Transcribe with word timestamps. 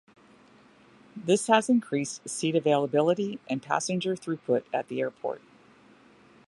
This 1.15 1.45
has 1.45 1.69
increased 1.69 2.27
seat 2.27 2.55
availability 2.55 3.39
and 3.47 3.61
passenger 3.61 4.15
throughput 4.15 4.63
at 4.73 4.87
the 4.87 4.99
airport. 4.99 5.43